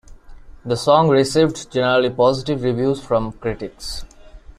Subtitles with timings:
[0.65, 4.03] The song received generally positive reviews from critics.